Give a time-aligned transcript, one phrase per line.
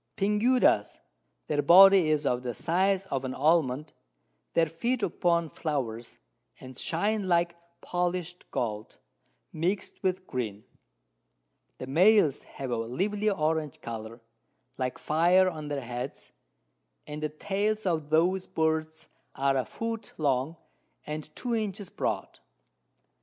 [0.17, 0.97] Pinguedas,
[1.45, 3.93] their Body is of the size of an Almond;
[4.55, 6.17] they feed upon Flowers,
[6.59, 8.97] and shine like polish'd Gold,
[9.53, 10.63] mix'd with green;
[11.77, 14.21] the Males have a lively Orange Colour,
[14.79, 16.31] like Fire on their Heads,
[17.05, 20.55] and the Tails of those Birds are a Foot long,
[21.05, 22.39] and 2 Inches broad.